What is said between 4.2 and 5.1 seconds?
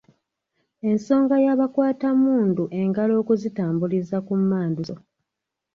ku mmanduso